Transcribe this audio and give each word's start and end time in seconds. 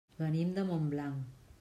Venim 0.21 0.55
de 0.55 0.63
Montblanc. 0.71 1.23